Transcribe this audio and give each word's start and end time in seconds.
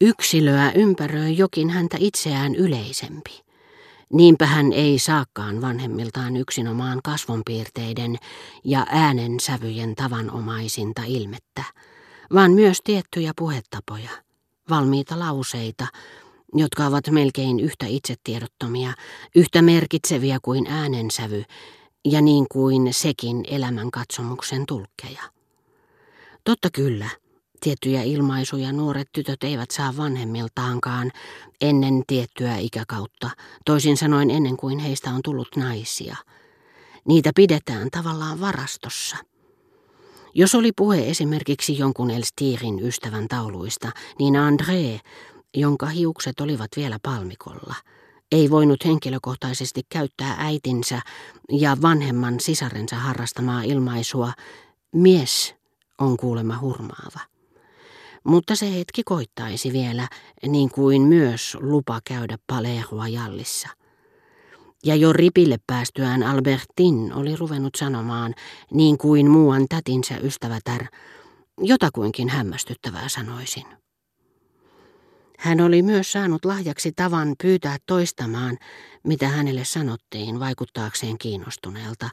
Yksilöä 0.00 0.72
ympäröi 0.74 1.36
jokin 1.36 1.70
häntä 1.70 1.96
itseään 2.00 2.54
yleisempi. 2.54 3.40
Niinpä 4.12 4.46
hän 4.46 4.72
ei 4.72 4.98
saakaan 4.98 5.60
vanhemmiltaan 5.60 6.36
yksinomaan 6.36 7.00
kasvonpiirteiden 7.04 8.16
ja 8.64 8.86
äänensävyjen 8.90 9.94
tavanomaisinta 9.94 11.02
ilmettä, 11.06 11.64
vaan 12.34 12.52
myös 12.52 12.80
tiettyjä 12.84 13.32
puhetapoja, 13.38 14.10
valmiita 14.70 15.18
lauseita, 15.18 15.86
jotka 16.54 16.86
ovat 16.86 17.08
melkein 17.10 17.60
yhtä 17.60 17.86
itsetiedottomia, 17.86 18.92
yhtä 19.36 19.62
merkitseviä 19.62 20.38
kuin 20.42 20.66
äänensävy 20.66 21.44
ja 22.04 22.20
niin 22.20 22.46
kuin 22.52 22.94
sekin 22.94 23.44
elämänkatsomuksen 23.48 24.66
tulkkeja. 24.66 25.22
Totta 26.44 26.68
kyllä, 26.70 27.08
tiettyjä 27.60 28.02
ilmaisuja 28.02 28.72
nuoret 28.72 29.08
tytöt 29.12 29.44
eivät 29.44 29.70
saa 29.70 29.96
vanhemmiltaankaan 29.96 31.12
ennen 31.60 32.02
tiettyä 32.06 32.56
ikäkautta, 32.56 33.30
toisin 33.64 33.96
sanoen 33.96 34.30
ennen 34.30 34.56
kuin 34.56 34.78
heistä 34.78 35.10
on 35.10 35.20
tullut 35.24 35.48
naisia. 35.56 36.16
Niitä 37.08 37.30
pidetään 37.34 37.88
tavallaan 37.90 38.40
varastossa. 38.40 39.16
Jos 40.34 40.54
oli 40.54 40.72
puhe 40.76 41.08
esimerkiksi 41.08 41.78
jonkun 41.78 42.10
Elstirin 42.10 42.78
ystävän 42.82 43.28
tauluista, 43.28 43.90
niin 44.18 44.34
André, 44.34 45.00
jonka 45.54 45.86
hiukset 45.86 46.40
olivat 46.40 46.70
vielä 46.76 46.98
palmikolla, 47.02 47.74
ei 48.32 48.50
voinut 48.50 48.84
henkilökohtaisesti 48.84 49.82
käyttää 49.88 50.34
äitinsä 50.38 51.00
ja 51.52 51.76
vanhemman 51.82 52.40
sisarensa 52.40 52.96
harrastamaa 52.96 53.62
ilmaisua 53.62 54.32
mies 54.94 55.54
on 55.98 56.16
kuulemma 56.16 56.58
hurmaava. 56.60 57.37
Mutta 58.24 58.56
se 58.56 58.74
hetki 58.74 59.02
koittaisi 59.04 59.72
vielä, 59.72 60.08
niin 60.46 60.70
kuin 60.70 61.02
myös 61.02 61.56
lupa 61.60 62.00
käydä 62.04 62.38
Palerua 62.46 63.08
jallissa. 63.08 63.68
Ja 64.84 64.96
jo 64.96 65.12
ripille 65.12 65.56
päästyään 65.66 66.22
Albertin 66.22 67.12
oli 67.12 67.36
ruvennut 67.36 67.74
sanomaan, 67.74 68.34
niin 68.72 68.98
kuin 68.98 69.30
muuan 69.30 69.66
tätinsä 69.68 70.16
ystävätär, 70.16 70.84
jotakuinkin 71.60 72.28
hämmästyttävää 72.28 73.08
sanoisin. 73.08 73.66
Hän 75.38 75.60
oli 75.60 75.82
myös 75.82 76.12
saanut 76.12 76.44
lahjaksi 76.44 76.92
tavan 76.92 77.34
pyytää 77.42 77.76
toistamaan, 77.86 78.58
mitä 79.04 79.28
hänelle 79.28 79.64
sanottiin 79.64 80.40
vaikuttaakseen 80.40 81.18
kiinnostuneelta 81.18 82.08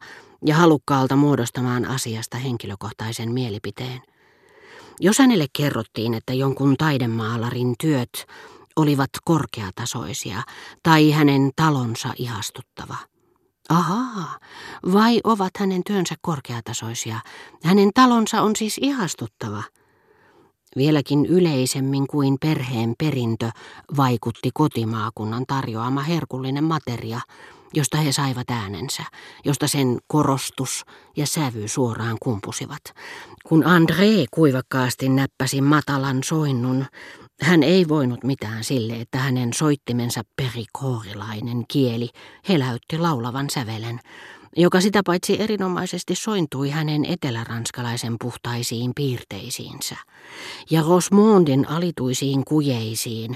ja 0.46 0.56
halukkaalta 0.56 1.16
muodostamaan 1.16 1.86
asiasta 1.86 2.38
henkilökohtaisen 2.38 3.32
mielipiteen. 3.32 4.02
Jos 5.00 5.20
hänelle 5.20 5.46
kerrottiin, 5.54 6.14
että 6.14 6.34
jonkun 6.34 6.78
taidemaalarin 6.78 7.76
työt 7.80 8.26
olivat 8.76 9.10
korkeatasoisia 9.26 10.42
tai 10.84 11.12
hänen 11.12 11.52
talonsa 11.56 12.10
ihastuttava. 12.18 12.98
Ahaa, 13.70 14.40
vai 14.94 15.20
ovat 15.24 15.52
hänen 15.60 15.84
työnsä 15.84 16.16
korkeatasoisia? 16.22 17.20
Hänen 17.64 17.90
talonsa 17.94 18.42
on 18.42 18.56
siis 18.56 18.78
ihastuttava. 18.82 19.64
Vieläkin 20.76 21.26
yleisemmin 21.26 22.08
kuin 22.08 22.38
perheen 22.42 22.94
perintö 22.98 23.50
vaikutti 23.98 24.50
kotimaakunnan 24.54 25.46
tarjoama 25.48 26.02
herkullinen 26.02 26.64
materia, 26.64 27.20
josta 27.76 27.98
he 27.98 28.12
saivat 28.12 28.50
äänensä, 28.50 29.04
josta 29.46 29.68
sen 29.68 29.98
korostus 30.08 30.86
ja 31.18 31.28
sävy 31.28 31.68
suoraan 31.68 32.18
kumpusivat. 32.22 32.82
Kun 33.46 33.64
André 33.64 34.26
kuivakkaasti 34.32 35.10
näppäsi 35.10 35.62
matalan 35.62 36.24
soinnun, 36.24 36.86
hän 37.42 37.64
ei 37.64 37.88
voinut 37.88 38.24
mitään 38.24 38.64
sille, 38.64 38.94
että 38.94 39.18
hänen 39.18 39.54
soittimensa 39.54 40.22
perikoorilainen 40.36 41.66
kieli 41.68 42.10
heläytti 42.50 42.98
laulavan 42.98 43.50
sävelen, 43.50 44.00
joka 44.58 44.82
sitä 44.82 45.02
paitsi 45.06 45.42
erinomaisesti 45.42 46.16
sointui 46.16 46.70
hänen 46.70 47.06
eteläranskalaisen 47.06 48.16
puhtaisiin 48.22 48.92
piirteisiinsä. 48.96 49.96
Ja 50.70 50.82
Rosmondin 50.82 51.70
alituisiin 51.70 52.46
kujeisiin 52.46 53.36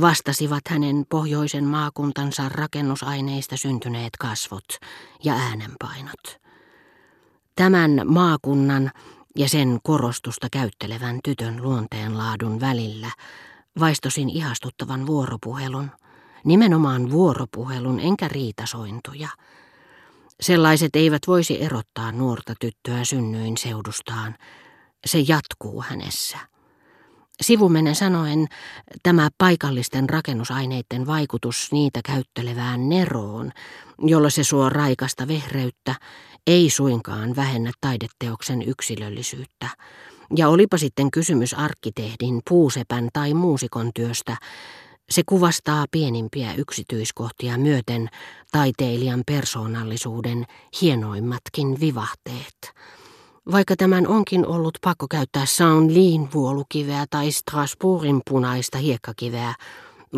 vastasivat 0.00 0.62
hänen 0.68 1.04
pohjoisen 1.08 1.64
maakuntansa 1.64 2.48
rakennusaineista 2.48 3.56
syntyneet 3.56 4.16
kasvot 4.18 4.64
ja 5.24 5.34
äänenpainot. 5.34 6.40
Tämän 7.56 8.00
maakunnan 8.04 8.90
ja 9.36 9.48
sen 9.48 9.78
korostusta 9.82 10.48
käyttelevän 10.52 11.18
tytön 11.24 11.62
luonteenlaadun 11.62 12.60
välillä 12.60 13.10
vaistosin 13.80 14.30
ihastuttavan 14.30 15.06
vuoropuhelun, 15.06 15.90
nimenomaan 16.44 17.10
vuoropuhelun 17.10 18.00
enkä 18.00 18.28
riitasointuja. 18.28 19.28
Sellaiset 20.40 20.96
eivät 20.96 21.22
voisi 21.26 21.62
erottaa 21.62 22.12
nuorta 22.12 22.54
tyttöä 22.60 23.04
synnyin 23.04 23.56
seudustaan. 23.56 24.34
Se 25.06 25.18
jatkuu 25.18 25.82
hänessä. 25.82 26.51
Sivumenen 27.42 27.94
sanoen 27.94 28.46
tämä 29.02 29.28
paikallisten 29.38 30.10
rakennusaineiden 30.10 31.06
vaikutus 31.06 31.68
niitä 31.72 32.00
käyttelevään 32.04 32.88
neroon, 32.88 33.52
jolla 33.98 34.30
se 34.30 34.44
suo 34.44 34.68
raikasta 34.68 35.28
vehreyttä, 35.28 35.94
ei 36.46 36.70
suinkaan 36.70 37.36
vähennä 37.36 37.72
taideteoksen 37.80 38.62
yksilöllisyyttä. 38.62 39.68
Ja 40.36 40.48
olipa 40.48 40.78
sitten 40.78 41.10
kysymys 41.10 41.54
arkkitehdin, 41.54 42.40
puusepän 42.48 43.08
tai 43.12 43.34
muusikon 43.34 43.90
työstä, 43.94 44.36
se 45.10 45.22
kuvastaa 45.26 45.86
pienimpiä 45.90 46.54
yksityiskohtia 46.54 47.58
myöten 47.58 48.08
taiteilijan 48.52 49.22
persoonallisuuden 49.26 50.44
hienoimmatkin 50.80 51.80
vivahteet. 51.80 52.72
Vaikka 53.50 53.76
tämän 53.76 54.08
onkin 54.08 54.46
ollut 54.46 54.78
pakko 54.84 55.06
käyttää 55.10 55.46
Saint-Lin 55.46 56.28
vuolukiveä 56.34 57.06
tai 57.10 57.32
Strasbourgin 57.32 58.20
punaista 58.30 58.78
hiekkakiveä, 58.78 59.54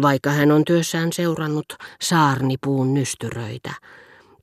vaikka 0.02 0.30
hän 0.30 0.52
on 0.52 0.64
työssään 0.64 1.12
seurannut 1.12 1.66
saarnipuun 2.02 2.94
nystyröitä, 2.94 3.74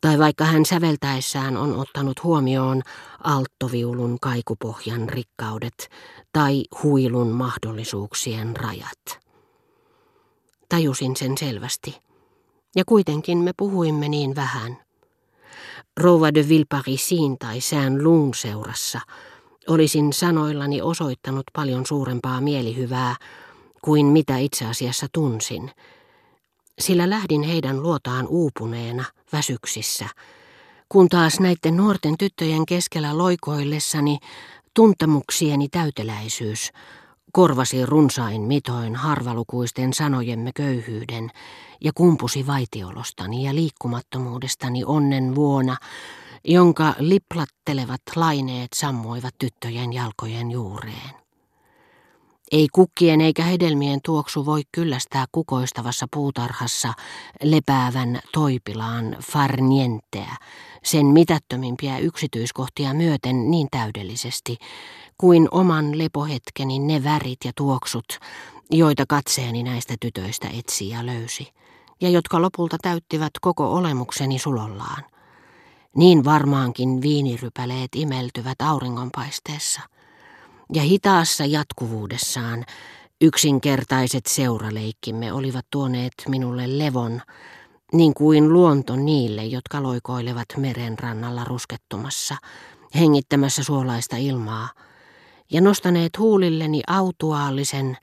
tai 0.01 0.19
vaikka 0.19 0.45
hän 0.45 0.65
säveltäessään 0.65 1.57
on 1.57 1.75
ottanut 1.75 2.23
huomioon 2.23 2.81
alttoviulun 3.23 4.17
kaikupohjan 4.21 5.09
rikkaudet 5.09 5.89
tai 6.33 6.63
huilun 6.83 7.29
mahdollisuuksien 7.29 8.55
rajat. 8.55 9.19
Tajusin 10.69 11.15
sen 11.15 11.37
selvästi, 11.37 11.97
ja 12.75 12.83
kuitenkin 12.85 13.37
me 13.37 13.51
puhuimme 13.57 14.09
niin 14.09 14.35
vähän– 14.35 14.77
Rouva 15.99 16.33
de 16.33 16.49
Villeparisin 16.49 17.37
tai 17.37 17.61
Sään 17.61 18.03
Luun 18.03 18.33
seurassa. 18.33 18.99
Olisin 19.67 20.13
sanoillani 20.13 20.81
osoittanut 20.81 21.43
paljon 21.53 21.85
suurempaa 21.85 22.41
mielihyvää 22.41 23.15
kuin 23.81 24.05
mitä 24.05 24.37
itse 24.37 24.65
asiassa 24.65 25.07
tunsin, 25.13 25.71
sillä 26.79 27.09
lähdin 27.09 27.43
heidän 27.43 27.83
luotaan 27.83 28.27
uupuneena, 28.27 29.05
väsyksissä, 29.33 30.05
kun 30.89 31.09
taas 31.09 31.39
näiden 31.39 31.77
nuorten 31.77 32.17
tyttöjen 32.17 32.65
keskellä 32.65 33.17
loikoillessani 33.17 34.17
tuntemuksieni 34.73 35.69
täyteläisyys 35.69 36.71
korvasi 37.33 37.85
runsain 37.85 38.41
mitoin 38.41 38.95
harvalukuisten 38.95 39.93
sanojemme 39.93 40.51
köyhyyden 40.55 41.29
ja 41.81 41.91
kumpusi 41.95 42.47
vaitiolostani 42.47 43.43
ja 43.43 43.55
liikkumattomuudestani 43.55 44.83
onnen 44.85 45.35
vuona, 45.35 45.77
jonka 46.45 46.93
liplattelevat 46.99 48.01
laineet 48.15 48.69
sammuivat 48.75 49.35
tyttöjen 49.39 49.93
jalkojen 49.93 50.51
juureen. 50.51 51.21
Ei 52.51 52.67
kukkien 52.71 53.21
eikä 53.21 53.43
hedelmien 53.43 53.99
tuoksu 54.05 54.45
voi 54.45 54.61
kyllästää 54.71 55.25
kukoistavassa 55.31 56.07
puutarhassa 56.13 56.93
lepäävän 57.43 58.19
toipilaan 58.33 59.17
farnienteä, 59.31 60.35
sen 60.83 61.05
mitättömimpiä 61.05 61.97
yksityiskohtia 61.97 62.93
myöten 62.93 63.51
niin 63.51 63.67
täydellisesti, 63.71 64.57
kuin 65.21 65.47
oman 65.51 65.97
lepohetkeni 65.97 66.79
ne 66.79 67.03
värit 67.03 67.39
ja 67.45 67.51
tuoksut, 67.55 68.19
joita 68.71 69.05
katseeni 69.07 69.63
näistä 69.63 69.95
tytöistä 69.99 70.49
etsi 70.59 70.89
ja 70.89 71.05
löysi, 71.05 71.53
ja 72.01 72.09
jotka 72.09 72.41
lopulta 72.41 72.77
täyttivät 72.81 73.31
koko 73.41 73.73
olemukseni 73.73 74.39
sulollaan. 74.39 75.03
Niin 75.95 76.23
varmaankin 76.23 77.01
viinirypäleet 77.01 77.89
imeltyvät 77.95 78.61
auringonpaisteessa, 78.61 79.81
ja 80.73 80.81
hitaassa 80.81 81.45
jatkuvuudessaan 81.45 82.65
yksinkertaiset 83.21 84.25
seuraleikkimme 84.25 85.33
olivat 85.33 85.65
tuoneet 85.71 86.13
minulle 86.27 86.77
levon, 86.77 87.21
niin 87.93 88.13
kuin 88.13 88.53
luonto 88.53 88.95
niille, 88.95 89.45
jotka 89.45 89.83
loikoilevat 89.83 90.47
meren 90.57 90.99
rannalla 90.99 91.43
ruskettumassa, 91.43 92.35
hengittämässä 92.95 93.63
suolaista 93.63 94.15
ilmaa– 94.17 94.69
ja 95.51 95.61
nostaneet 95.61 96.17
huulilleni 96.17 96.81
autuaallisen 96.87 97.97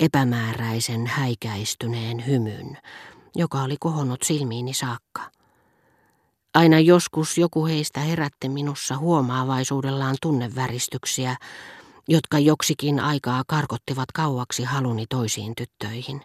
epämääräisen 0.00 1.06
häikäistyneen 1.06 2.26
hymyn, 2.26 2.78
joka 3.34 3.62
oli 3.62 3.76
kohonnut 3.80 4.22
silmiini 4.22 4.74
saakka. 4.74 5.30
Aina 6.54 6.80
joskus 6.80 7.38
joku 7.38 7.66
heistä 7.66 8.00
herätti 8.00 8.48
minussa 8.48 8.96
huomaavaisuudellaan 8.96 10.16
tunneväristyksiä, 10.22 11.36
jotka 12.08 12.38
joksikin 12.38 13.00
aikaa 13.00 13.42
karkottivat 13.46 14.12
kauaksi 14.12 14.64
haluni 14.64 15.06
toisiin 15.06 15.54
tyttöihin. 15.54 16.20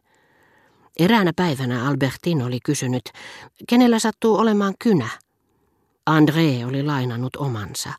Eräänä 1.00 1.34
päivänä 1.36 1.88
Albertin 1.88 2.42
oli 2.42 2.60
kysynyt, 2.60 3.04
kenellä 3.70 4.00
sattuu 4.00 4.36
olemaan 4.38 4.74
kynä. 4.80 5.10
André 6.10 6.68
oli 6.68 6.84
lainannut 6.84 7.36
omansa. 7.36 7.94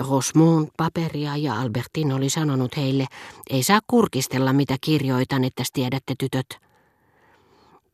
Rosmond 0.00 0.68
paperia 0.76 1.36
ja 1.36 1.60
Albertin 1.60 2.12
oli 2.12 2.30
sanonut 2.30 2.76
heille, 2.76 3.06
ei 3.50 3.62
saa 3.62 3.80
kurkistella 3.86 4.52
mitä 4.52 4.76
kirjoitan, 4.80 5.44
että 5.44 5.62
tiedätte 5.72 6.14
tytöt. 6.18 6.46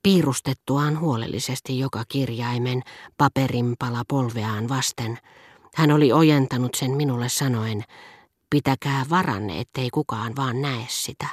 Piirustettuaan 0.03 1.00
huolellisesti 1.00 1.79
joka 1.79 2.03
kirjaimen 2.09 2.83
paperinpala 3.17 4.03
polveaan 4.09 4.69
vasten, 4.69 5.19
hän 5.75 5.91
oli 5.91 6.12
ojentanut 6.12 6.75
sen 6.75 6.91
minulle 6.91 7.29
sanoen, 7.29 7.85
pitäkää 8.50 9.06
varanne, 9.11 9.61
ettei 9.61 9.91
kukaan 9.91 10.37
vaan 10.37 10.62
näe 10.62 10.85
sitä. 10.89 11.27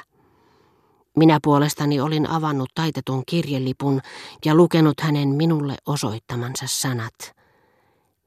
Minä 1.16 1.38
puolestani 1.42 2.00
olin 2.00 2.30
avannut 2.30 2.70
taitetun 2.74 3.22
kirjelipun 3.26 4.00
ja 4.44 4.54
lukenut 4.54 5.00
hänen 5.00 5.28
minulle 5.28 5.76
osoittamansa 5.86 6.66
sanat. 6.66 7.36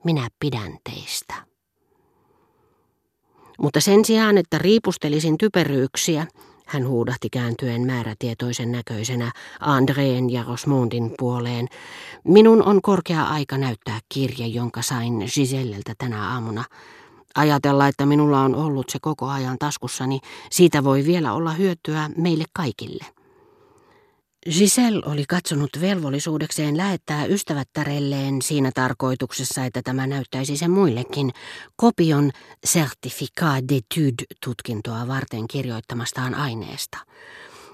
Minä 0.03 0.27
pidän 0.39 0.77
teistä. 0.83 0.98
Mutta 3.61 3.81
sen 3.81 4.05
sijaan, 4.05 4.37
että 4.37 4.57
riipustelisin 4.57 5.37
typeryyksiä, 5.37 6.27
hän 6.65 6.87
huudahti 6.87 7.29
kääntyen 7.29 7.81
määrätietoisen 7.81 8.71
näköisenä 8.71 9.31
Andreen 9.59 10.29
ja 10.29 10.43
Rosmondin 10.47 11.13
puoleen. 11.19 11.67
Minun 12.23 12.63
on 12.63 12.81
korkea 12.81 13.23
aika 13.23 13.57
näyttää 13.57 13.99
kirje, 14.09 14.45
jonka 14.47 14.81
sain 14.81 15.13
Giselleltä 15.35 15.93
tänä 15.97 16.29
aamuna. 16.33 16.63
Ajatella, 17.35 17.87
että 17.87 18.05
minulla 18.05 18.41
on 18.41 18.55
ollut 18.55 18.89
se 18.89 18.99
koko 19.01 19.27
ajan 19.27 19.57
taskussani, 19.59 20.19
siitä 20.51 20.83
voi 20.83 21.05
vielä 21.05 21.33
olla 21.33 21.51
hyötyä 21.51 22.09
meille 22.17 22.45
kaikille. 22.53 23.05
Giselle 24.45 25.01
oli 25.05 25.23
katsonut 25.27 25.69
velvollisuudekseen 25.81 26.77
lähettää 26.77 27.25
ystävättärelleen 27.25 28.41
siinä 28.41 28.71
tarkoituksessa, 28.75 29.65
että 29.65 29.81
tämä 29.81 30.07
näyttäisi 30.07 30.57
sen 30.57 30.71
muillekin 30.71 31.31
kopion 31.75 32.31
Certificat 32.67 33.63
d'étude-tutkintoa 33.71 35.07
varten 35.07 35.47
kirjoittamastaan 35.47 36.35
aineesta. 36.35 36.97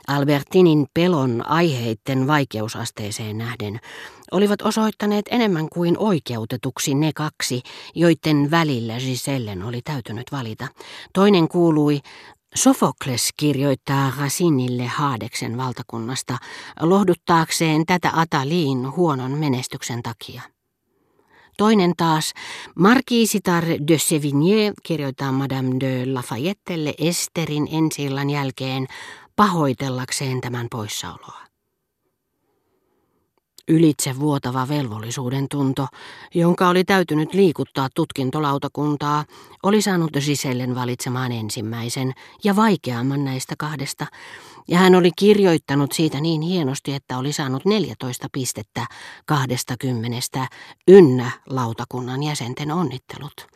Albertinin 0.07 0.85
pelon 0.93 1.43
aiheitten 1.47 2.27
vaikeusasteeseen 2.27 3.37
nähden 3.37 3.79
olivat 4.31 4.61
osoittaneet 4.61 5.25
enemmän 5.31 5.69
kuin 5.69 5.97
oikeutetuksi 5.97 6.93
ne 6.93 7.11
kaksi, 7.15 7.61
joiden 7.95 8.51
välillä 8.51 8.97
Gisellen 8.97 9.63
oli 9.63 9.81
täytynyt 9.81 10.31
valita. 10.31 10.67
Toinen 11.13 11.47
kuului 11.47 11.99
Sofokles 12.55 13.29
kirjoittaa 13.37 14.13
Rasinille 14.19 14.85
Haadeksen 14.87 15.57
valtakunnasta 15.57 16.37
lohduttaakseen 16.81 17.85
tätä 17.85 18.11
Ataliin 18.15 18.95
huonon 18.95 19.31
menestyksen 19.31 20.03
takia. 20.03 20.41
Toinen 21.57 21.93
taas, 21.97 22.33
Marquisitar 22.75 23.63
de 23.65 23.97
Sevigné 23.97 24.73
kirjoittaa 24.83 25.31
Madame 25.31 25.79
de 25.79 26.13
Lafayettelle 26.13 26.93
Esterin 26.97 27.67
ensi 27.71 28.09
jälkeen 28.33 28.87
pahoitellakseen 29.35 30.41
tämän 30.41 30.67
poissaoloa. 30.71 31.44
Ylitse 33.67 34.19
vuotava 34.19 34.67
velvollisuuden 34.67 35.47
tunto, 35.51 35.87
jonka 36.33 36.69
oli 36.69 36.83
täytynyt 36.83 37.33
liikuttaa 37.33 37.89
tutkintolautakuntaa, 37.95 39.25
oli 39.63 39.81
saanut 39.81 40.11
Gisellen 40.25 40.75
valitsemaan 40.75 41.31
ensimmäisen 41.31 42.13
ja 42.43 42.55
vaikeamman 42.55 43.25
näistä 43.25 43.55
kahdesta, 43.57 44.05
ja 44.67 44.77
hän 44.77 44.95
oli 44.95 45.11
kirjoittanut 45.19 45.91
siitä 45.91 46.21
niin 46.21 46.41
hienosti, 46.41 46.93
että 46.93 47.17
oli 47.17 47.33
saanut 47.33 47.65
14 47.65 48.27
pistettä 48.31 48.85
kahdestakymmenestä 49.25 50.47
ynnä 50.87 51.31
lautakunnan 51.49 52.23
jäsenten 52.23 52.71
onnittelut. 52.71 53.47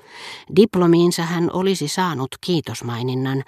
Diplomiinsa 0.55 1.23
hän 1.23 1.49
olisi 1.53 1.87
saanut 1.87 2.29
kiitosmaininnan, 2.41 3.43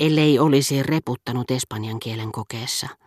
ellei 0.00 0.38
olisi 0.38 0.82
reputtanut 0.82 1.50
espanjan 1.50 2.00
kielen 2.00 2.32
kokeessa. 2.32 2.88